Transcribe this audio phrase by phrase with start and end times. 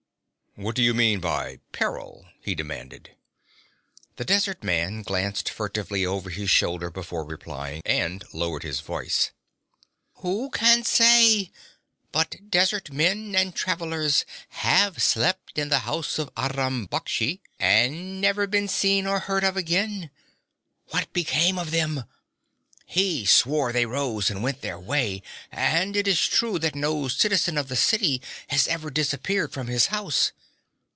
[0.55, 3.11] 'What do you mean by peril?' he demanded.
[4.17, 9.31] The desert man glanced furtively over his shoulder before replying, and lowered his voice.
[10.15, 11.53] 'Who can say?
[12.11, 18.45] But desert men and travelers have slept in the house of Aram Baksh, and never
[18.45, 20.09] been seen or heard of again.
[20.87, 22.03] What became of them?
[22.85, 27.57] He swore they rose and went their way and it is true that no citizen
[27.57, 30.33] of the city has ever disappeared from his house.